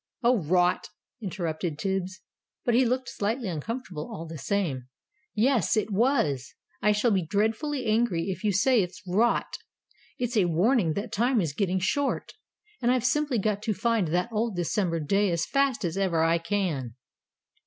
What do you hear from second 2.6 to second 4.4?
but he looked slightly uncomfortable all the